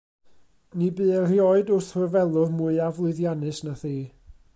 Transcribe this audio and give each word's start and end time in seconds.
Ni 0.79 0.87
bu 0.99 1.09
erioed 1.17 1.69
wrthryfelwr 1.75 2.49
mwy 2.61 2.81
aflwyddiannus 2.87 3.61
na 3.69 3.75
thi. 3.83 3.95